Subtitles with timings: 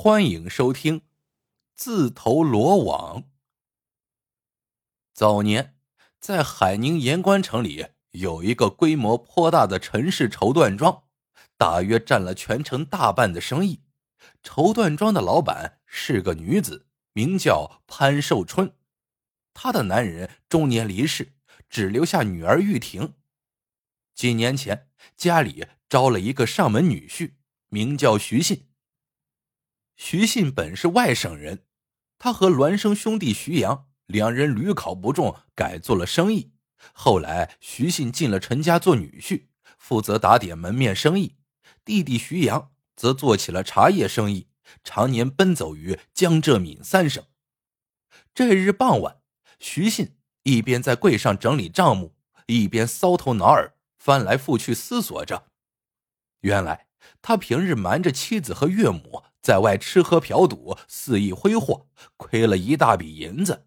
[0.00, 1.00] 欢迎收听
[1.74, 3.22] 《自投罗网》。
[5.12, 5.76] 早年，
[6.20, 11.02] 在海宁盐官城里有一个规模颇大的陈氏绸缎庄，
[11.56, 13.82] 大约占了全城大半的生意。
[14.44, 18.72] 绸缎庄的老板是个女子，名叫潘寿春。
[19.52, 21.32] 她的男人中年离世，
[21.68, 23.14] 只留下女儿玉婷。
[24.14, 27.32] 几年前，家里招了一个上门女婿，
[27.68, 28.67] 名叫徐信。
[29.98, 31.64] 徐信本是外省人，
[32.18, 36.52] 他和孪生兄弟徐阳两人屡考不中，改做了生意。
[36.92, 41.34] 后来，徐信进了陈家做女婿，负责打点门面生意；
[41.84, 44.48] 弟弟徐阳则做起了茶叶生意，
[44.84, 47.24] 常年奔走于江浙闽三省。
[48.32, 49.20] 这日傍晚，
[49.58, 52.14] 徐信一边在柜上整理账目，
[52.46, 55.48] 一边搔头挠耳，翻来覆去思索着。
[56.42, 56.86] 原来，
[57.22, 59.22] 他平日瞒着妻子和岳母。
[59.40, 63.66] 在外吃喝嫖赌，肆意挥霍，亏了一大笔银子。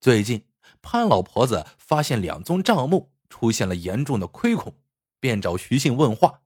[0.00, 0.46] 最近，
[0.82, 4.74] 潘老婆子发现两宗账目出现了严重的亏空，
[5.20, 6.40] 便找徐信问话。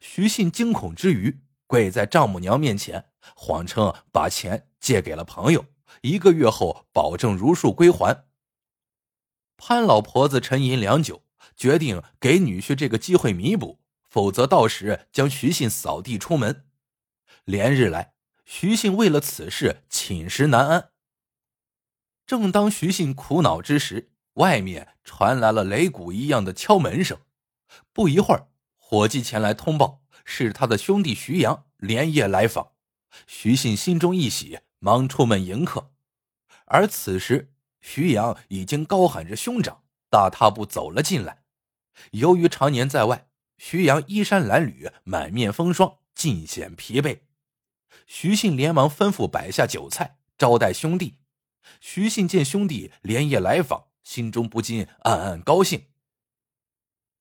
[0.00, 5.66] 徐信惊恐之余，跪在丈母娘面前，谎称把钱借给了朋友，
[6.00, 8.24] 一个月后保证如数归还。
[9.58, 11.24] 潘老婆子沉吟良久，
[11.54, 13.80] 决定给女婿这个机会弥补，
[14.10, 16.66] 否则到时将徐信扫地出门。
[17.44, 18.12] 连日来，
[18.44, 20.90] 徐信为了此事寝食难安。
[22.26, 27.18] 正当徐信苦恼之时，外面传来了擂鼓一样的敲门声。
[27.92, 32.72] 不一会儿，伙计前来通报，是他的兄弟徐阳连夜来访。
[33.26, 35.92] 徐信心中一喜，忙出门迎客。
[36.66, 41.42] 而此时，徐阳已经高喊着“兄长”，大踏步走了进来。
[42.12, 43.26] 由于常年在外，
[43.62, 47.20] 徐阳衣衫褴褛，满面风霜，尽显疲惫。
[48.06, 51.18] 徐信连忙吩咐摆下酒菜招待兄弟。
[51.78, 55.88] 徐信见兄弟连夜来访，心中不禁暗暗高兴。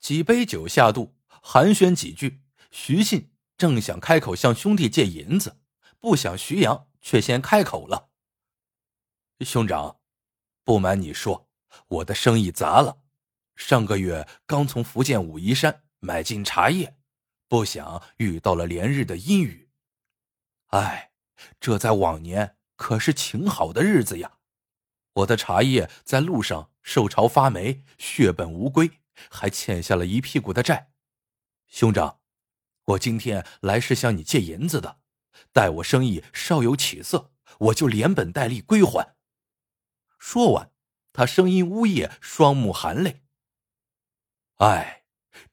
[0.00, 2.42] 几杯酒下肚，寒暄几句，
[2.72, 5.60] 徐信正想开口向兄弟借银子，
[6.00, 8.08] 不想徐阳却先开口了
[9.46, 10.00] ：“兄长，
[10.64, 11.48] 不瞒你说，
[11.86, 12.98] 我的生意砸了。
[13.54, 16.96] 上个月刚从福建武夷山买进茶叶，
[17.48, 19.70] 不想遇到了连日的阴雨。”
[20.68, 21.12] 哎，
[21.58, 24.38] 这在往年可是晴好的日子呀！
[25.14, 29.00] 我的茶叶在路上受潮发霉，血本无归，
[29.30, 30.90] 还欠下了一屁股的债。
[31.68, 32.20] 兄长，
[32.84, 34.98] 我今天来是向你借银子的，
[35.52, 39.14] 待我生意稍有起色，我就连本带利归还。
[40.18, 40.72] 说完，
[41.12, 43.22] 他声音呜咽，双目含泪。
[44.56, 45.03] 哎，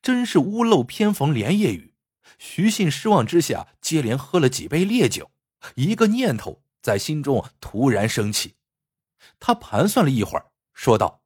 [0.02, 1.94] 真是屋漏偏逢连夜雨。
[2.40, 5.32] 徐信失望之下，接连喝了几杯烈酒，
[5.76, 8.56] 一个念头在心中突然升起。
[9.40, 11.22] 他盘算了一会儿，说道：“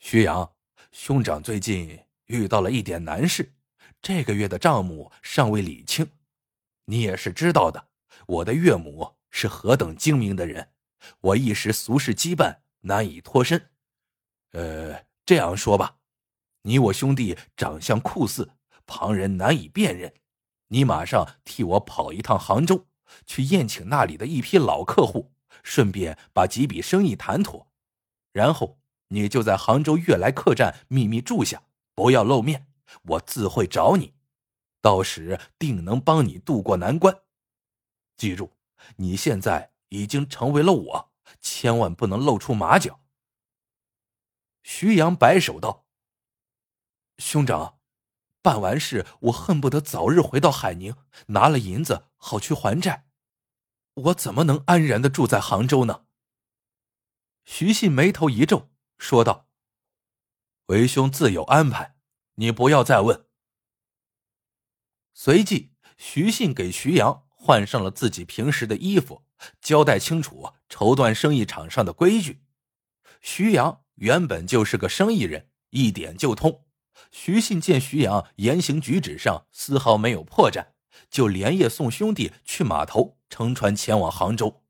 [0.00, 0.52] 徐阳，
[0.90, 3.54] 兄长最近遇到了一点难事，
[4.02, 6.08] 这个月的账目尚未理清。
[6.86, 7.88] 你也是知道的，
[8.26, 10.72] 我的岳母是何等精明的人，
[11.20, 13.70] 我一时俗事羁绊，难以脱身。
[14.52, 15.98] 呃，这样说吧，
[16.66, 18.50] 你我兄弟长相酷似。”
[18.88, 20.14] 旁人难以辨认，
[20.68, 22.86] 你马上替我跑一趟杭州，
[23.26, 25.32] 去宴请那里的一批老客户，
[25.64, 27.66] 顺便把几笔生意谈妥，
[28.30, 28.78] 然后
[29.08, 31.64] 你就在杭州悦来客栈秘密住下，
[31.96, 32.68] 不要露面，
[33.02, 34.14] 我自会找你，
[34.80, 37.22] 到时定能帮你渡过难关。
[38.16, 38.52] 记住，
[38.98, 41.10] 你现在已经成为了我，
[41.40, 43.00] 千万不能露出马脚。
[44.62, 45.85] 徐阳摆手道
[47.18, 47.74] ：“兄长。”
[48.42, 50.94] 办完事，我恨不得早日回到海宁，
[51.26, 53.08] 拿了银子好去还债。
[53.94, 56.04] 我怎么能安然的住在杭州呢？
[57.44, 59.48] 徐信眉头一皱，说道
[60.66, 61.96] ：“为兄自有安排，
[62.36, 63.26] 你不要再问。”
[65.12, 69.24] 随即，徐信给徐阳换上了自己平时的衣服，
[69.60, 72.44] 交代清楚绸缎生意场上的规矩。
[73.20, 76.65] 徐阳原本就是个生意人，一点就通。
[77.10, 80.66] 徐信见徐阳言行举止上丝毫没有破绽，
[81.10, 84.62] 就连夜送兄弟去码头乘船前往杭州。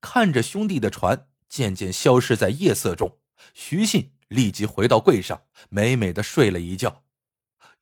[0.00, 3.18] 看着兄弟的船渐渐消失在夜色中，
[3.52, 7.04] 徐信立即回到柜上，美美的睡了一觉。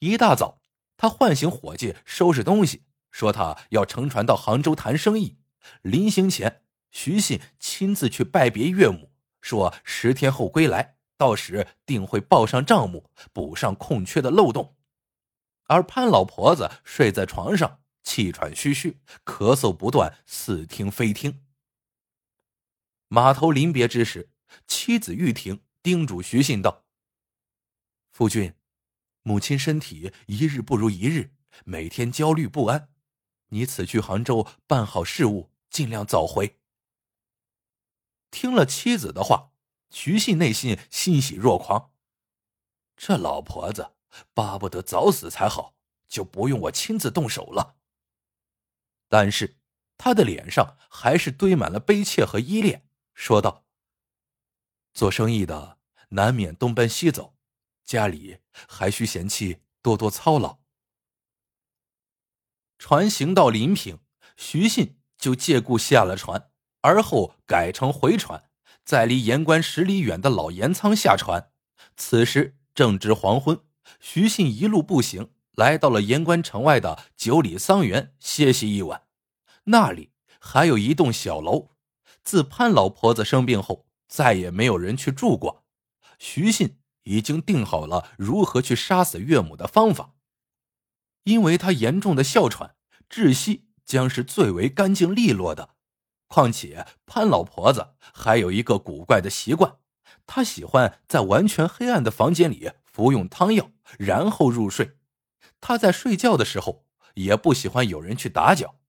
[0.00, 0.60] 一大早，
[0.96, 5.38] 他唤醒伙计收拾东西，说他要乘船到杭州谈生意。
[5.82, 10.93] 临行前，徐信亲自去拜别岳母，说十天后归来。
[11.16, 14.76] 到时定会报上账目，补上空缺的漏洞。
[15.66, 21.42] 而潘老婆子睡在床上，气喘吁吁，咳嗽不断，似听非听。
[23.08, 24.30] 码头临别之时，
[24.66, 26.84] 妻子玉婷叮嘱徐信道
[28.12, 28.54] ：“夫君，
[29.22, 31.34] 母亲身体一日不如一日，
[31.64, 32.90] 每天焦虑不安。
[33.48, 36.58] 你此去杭州办好事务，尽量早回。”
[38.30, 39.52] 听了妻子的话，
[39.94, 41.92] 徐信内心欣喜若狂。
[42.96, 43.92] 这老婆子
[44.34, 45.76] 巴不得早死才好，
[46.08, 47.76] 就不用我亲自动手了。
[49.08, 49.58] 但是
[49.96, 52.88] 他的脸上还是堆满了悲切和依恋。
[53.14, 53.64] 说道
[54.92, 57.36] ：“做生意的难免东奔西走，
[57.84, 60.58] 家里还需贤妻多多操劳。”
[62.78, 64.00] 船行到临平，
[64.36, 66.50] 徐信就借故下了船，
[66.80, 68.50] 而后改成回船，
[68.84, 71.50] 在离盐官十里远的老盐仓下船。
[71.96, 73.60] 此时正值黄昏，
[74.00, 79.02] 徐信一路步行来到了盐官城外的九里桑园歇息一晚，
[79.64, 81.70] 那里还有一栋小楼。
[82.22, 85.64] 自潘老婆子生病后，再也没有人去住过。
[86.18, 90.14] 徐信已经定好了如何去杀死岳母的方法，
[91.24, 92.74] 因为他严重的哮喘，
[93.10, 95.73] 窒息将是最为干净利落的。
[96.34, 99.76] 况且潘老婆子还有一个古怪的习惯，
[100.26, 103.70] 她喜欢在完全黑暗的房间里服用汤药，
[104.00, 104.96] 然后入睡。
[105.60, 108.80] 她在睡觉的时候也不喜欢有人去打搅。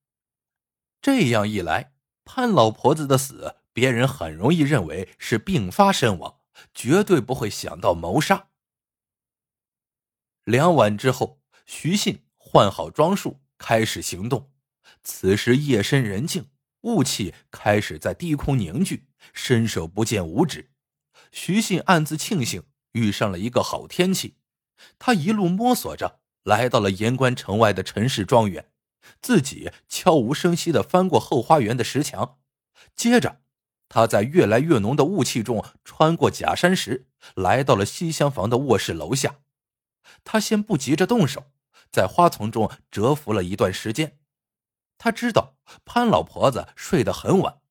[1.00, 1.94] 这样一来。
[2.28, 6.40] 潘老婆子的死，别人很容易认为是病发身亡，
[6.74, 8.48] 绝对不会想到谋杀。
[10.46, 14.52] 两晚之后，徐信换好装束，开始行动。
[15.04, 16.50] 此时夜深人静，
[16.86, 20.70] 雾气开始在低空凝聚，伸手不见五指。
[21.32, 24.38] 徐信暗自庆幸遇上了一个好天气。
[25.00, 28.70] 他一路摸索着，来到了盐官城外的陈氏庄园。
[29.20, 32.38] 自己悄无声息的翻过后花园的石墙，
[32.96, 33.42] 接着，
[33.90, 39.38] 他在越来越浓的雾气中穿过假山石，来到了西厢房的卧室楼下。
[40.24, 41.52] 他先不急着动手，
[41.92, 44.20] 在花丛中蛰伏了一段时间。
[44.98, 47.62] 他知道潘老婆子睡得很晚，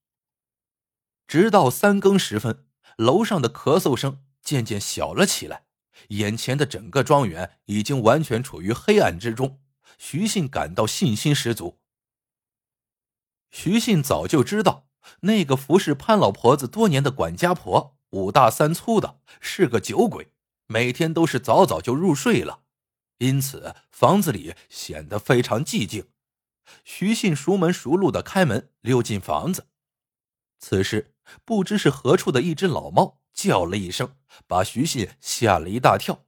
[1.26, 2.67] 直到三更时分，
[2.97, 5.65] 楼上的咳嗽声渐渐小了起来，
[6.09, 9.61] 眼前的整个庄园已经完全处于黑暗之中。
[9.97, 11.81] 徐信感到信心十足。
[13.50, 14.88] 徐信早就知道，
[15.21, 20.32] 那个服侍潘老婆子多年的管家婆五大三粗的，是个酒鬼，
[20.67, 22.62] 每天都是早早就入睡了，
[23.19, 26.09] 因此房子里显得非常寂静。
[26.84, 29.69] 徐信熟门熟路的开门溜进房子，
[30.58, 31.14] 此时
[31.44, 34.16] 不知是何处的一只老猫叫了一声，
[34.46, 36.25] 把徐信吓了一大跳。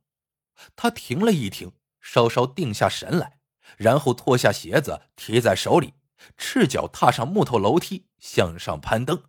[0.74, 3.40] 他停了一停，稍稍定下神来。
[3.76, 5.94] 然后脱下鞋子提在手里，
[6.38, 9.24] 赤脚踏上木头楼梯向上攀登。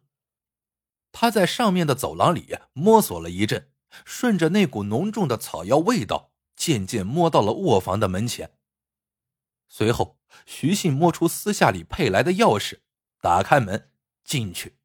[1.12, 3.72] 他在上面的走廊里摸索了一阵，
[4.06, 8.57] 顺着那股浓重的草药味道，渐渐摸到了卧房的门前。
[9.68, 12.80] 随后，徐信摸出私下里配来的钥匙，
[13.22, 13.92] 打开门
[14.24, 14.78] 进去，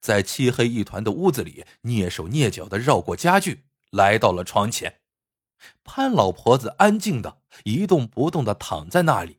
[0.00, 5.00] 在漆黑一团的屋子里蹑手蹑脚的绕过家具，来到了床前。
[5.82, 9.38] 潘老婆子安静的一动不动的躺在那里。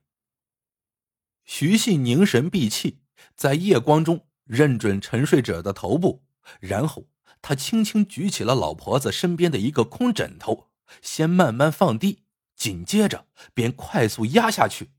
[1.43, 3.01] 徐信凝神闭气，
[3.35, 6.23] 在夜光中认准沉睡者的头部，
[6.59, 7.07] 然后
[7.43, 10.71] 他轻轻举起了老婆子身边的一个空枕头，
[11.03, 12.24] 先慢慢放低，
[12.55, 14.91] 紧接着便快速压下去。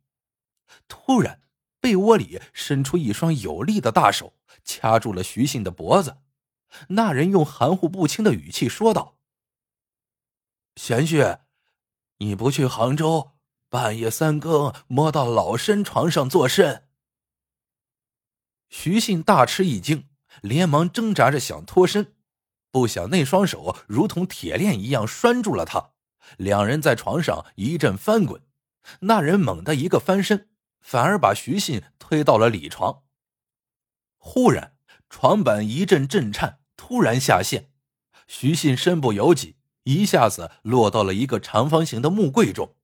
[0.87, 1.41] 突然，
[1.81, 4.35] 被窝里伸出一双有力的大手，
[4.65, 6.19] 掐住了徐信的脖子。
[6.89, 9.17] 那人用含糊不清的语气说道。
[10.75, 11.41] 贤婿，
[12.19, 13.33] 你不去杭州，
[13.69, 16.89] 半夜三更摸到老身床上作甚？
[18.69, 20.09] 徐信大吃一惊，
[20.43, 22.15] 连忙挣扎着想脱身，
[22.71, 25.93] 不想那双手如同铁链一样拴住了他。
[26.37, 28.43] 两人在床上一阵翻滚，
[29.01, 30.49] 那人猛地一个翻身，
[30.81, 33.03] 反而把徐信推到了里床。
[34.19, 34.77] 忽然，
[35.09, 37.71] 床板一阵震颤，突然下陷，
[38.27, 39.57] 徐信身不由己。
[39.85, 42.75] 一下子落到了一个长方形的木柜中，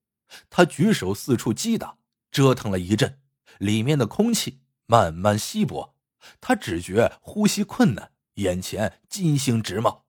[0.48, 1.98] 他举手四处击打，
[2.30, 3.18] 折腾了一阵，
[3.58, 5.96] 里面的空气慢慢稀薄，
[6.40, 10.04] 他只觉呼吸困难，眼前金星直冒。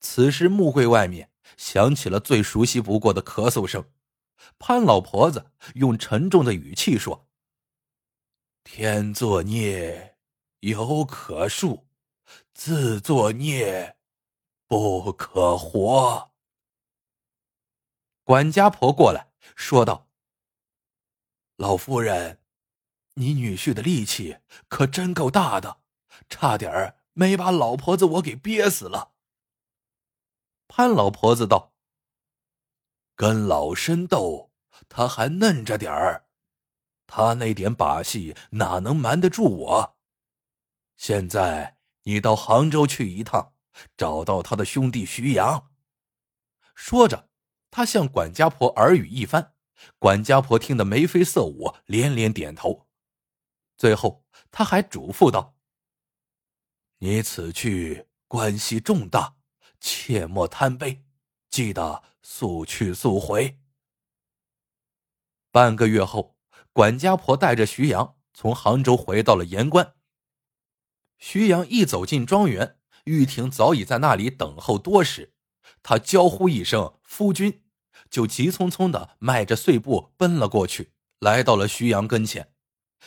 [0.00, 3.90] 此时木柜外面响起了最熟悉不过的咳嗽声，
[4.58, 7.28] 潘老婆子用沉重的语气说
[8.64, 10.16] ：“天作孽，
[10.60, 11.84] 犹可恕；
[12.52, 13.96] 自作孽。”
[14.66, 16.32] 不可活。
[18.24, 20.08] 管家婆过来说道
[21.56, 22.40] ：“老夫人，
[23.14, 25.82] 你女婿的力气可真够大的，
[26.28, 29.13] 差点没把老婆子我给憋死了。
[30.66, 31.74] 潘老婆子道
[33.14, 34.50] ：“跟老身斗，
[34.88, 36.26] 他还嫩着点儿，
[37.06, 39.96] 他那点把戏哪能瞒得住我？
[40.96, 43.54] 现在你到杭州去一趟，
[43.96, 45.70] 找到他的兄弟徐阳。”
[46.74, 47.28] 说着，
[47.70, 49.54] 他向管家婆耳语一番。
[49.98, 52.88] 管家婆听得眉飞色舞，连连点头。
[53.76, 55.56] 最后，他还嘱咐道
[56.98, 59.36] ：“你此去关系重大，
[59.84, 61.04] 切莫贪杯，
[61.50, 63.60] 记得速去速回。”
[65.52, 66.38] 半个月后，
[66.72, 69.94] 管家婆带着徐阳从杭州回到了盐官。
[71.18, 75.34] 徐阳一走进庄园，玉婷早已在那里等候多时。
[75.82, 77.62] 他娇呼一声：“夫君！”
[78.08, 82.54] 就急匆匆的迈着碎步奔了过去，来到了徐阳跟前。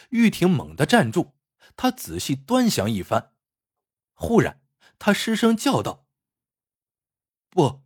[0.09, 1.33] 玉婷猛地站住，
[1.75, 3.33] 他仔细端详一番，
[4.13, 4.61] 忽然
[4.99, 6.06] 他失声叫道
[7.49, 7.81] ：“不，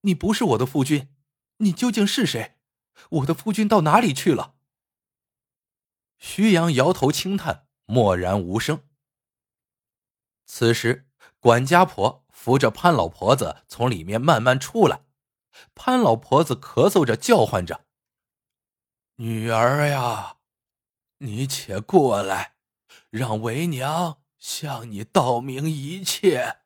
[0.00, 1.14] 你不是我的夫君，
[1.58, 2.58] 你究竟是谁？
[3.10, 4.56] 我的夫君到哪里去了？”
[6.18, 8.82] 徐阳摇头轻叹，默然无声。
[10.46, 15.04] 此时，管家婆扶着潘老婆子从里面慢慢出来。
[15.74, 17.86] 潘老婆子咳嗽着叫唤着
[19.16, 20.38] ：“女儿呀，
[21.18, 22.56] 你且过来，
[23.10, 26.60] 让为娘向你道明一切。”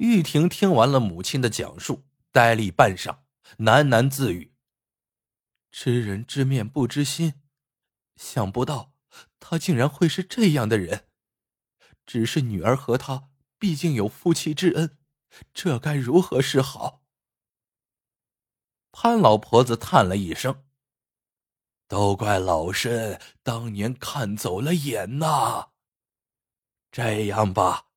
[0.00, 3.18] 玉婷听完了母亲的讲述，呆立半晌，
[3.58, 4.54] 喃喃自语
[5.70, 7.34] ：“知人知面不知心，
[8.16, 8.94] 想不到
[9.38, 11.06] 他竟然会是这样的人。
[12.06, 13.28] 只是女儿和他
[13.58, 14.96] 毕竟有夫妻之恩。”
[15.52, 17.04] 这该如何是好？
[18.90, 20.64] 潘老婆子叹了一声
[21.86, 25.72] ：“都怪老身当年看走了眼呐。
[26.90, 27.88] 这样吧，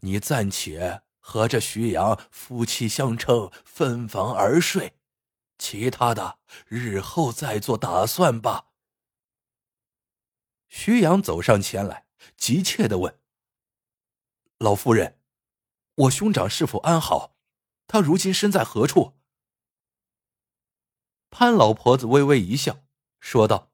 [0.00, 4.94] 你暂且和这徐阳夫妻相称，分房而睡，
[5.58, 8.68] 其他的日后再做打算吧。”
[10.70, 12.06] 徐阳走上前来，
[12.38, 13.20] 急切的问
[14.56, 15.20] ：“老夫人。”
[15.96, 17.36] 我兄长是否安好？
[17.86, 19.18] 他如今身在何处？
[21.28, 22.86] 潘老婆子微微一笑，
[23.20, 23.70] 说道：“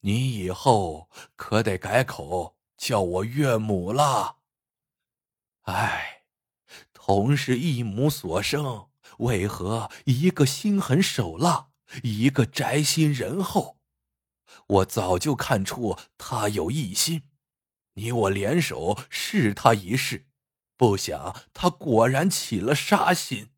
[0.00, 4.37] 你以后可得改口叫我岳母了。
[5.68, 6.22] 哎，
[6.94, 11.68] 同是一母所生，为何一个心狠手辣，
[12.02, 13.76] 一个宅心仁厚？
[14.66, 17.24] 我早就看出他有异心，
[17.94, 20.26] 你我联手试他一试。”
[20.78, 23.50] 不想他果然起了杀心，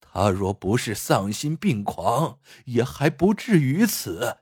[0.00, 4.38] 他若不是丧心病狂，也还不至于此。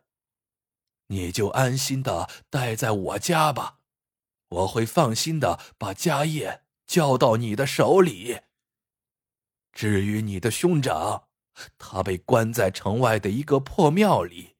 [1.08, 3.80] 你就安心的待在我家吧，
[4.48, 6.61] 我会放心的把家业
[6.92, 8.40] 交到你的手里。
[9.72, 11.26] 至于你的兄长，
[11.78, 14.56] 他被关在城外的一个破庙里，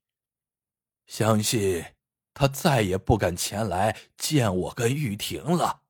[1.07, 1.85] 相信
[2.33, 5.83] 他再也不敢前来见我跟玉婷了。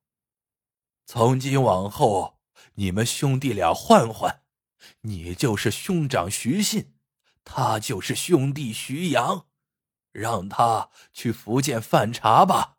[1.06, 2.40] 从今往后，
[2.75, 4.42] 你们兄弟俩换换，
[5.02, 6.92] 你就是兄长徐信，
[7.44, 9.46] 他就是兄弟徐阳，
[10.11, 12.78] 让他去福建贩茶吧，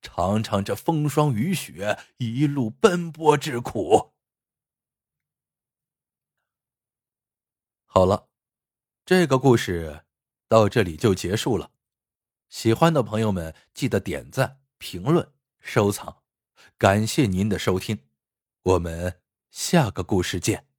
[0.00, 4.12] 尝尝这风霜雨雪一路奔波之苦。
[7.84, 8.28] 好了，
[9.04, 10.04] 这个故事
[10.48, 11.70] 到这里就结束了。
[12.48, 16.22] 喜欢的朋友们，记得点赞、评论、收藏。
[16.76, 18.06] 感谢您的收听，
[18.62, 20.73] 我们下个故事见。